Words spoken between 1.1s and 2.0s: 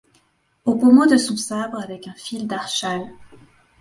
son sabre